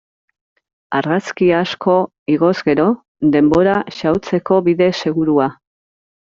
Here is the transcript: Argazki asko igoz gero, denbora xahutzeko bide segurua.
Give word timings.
Argazki 0.99 1.49
asko 1.57 1.97
igoz 2.37 2.55
gero, 2.71 2.87
denbora 3.37 3.79
xahutzeko 4.01 4.61
bide 4.71 4.93
segurua. 5.05 5.53